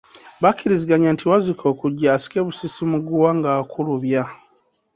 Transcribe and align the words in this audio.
Bakkiriziganya 0.41 1.09
nti 1.13 1.23
Wazzike 1.29 1.65
okujja 1.73 2.07
asikebusisi 2.15 2.81
muguwa 2.91 3.29
ng’akulubya. 3.37 4.23